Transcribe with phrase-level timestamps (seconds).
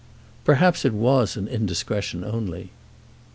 [0.45, 2.71] "Perhaps it was an indiscretion only."